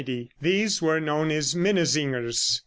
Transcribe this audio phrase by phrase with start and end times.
[0.41, 2.59] These were known as minnesingers.